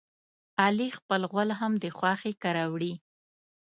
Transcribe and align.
علي 0.63 0.89
خپل 0.97 1.21
غول 1.31 1.49
هم 1.59 1.73
د 1.83 1.85
خواښې 1.97 2.31
کره 2.43 2.63
وړي. 2.73 2.93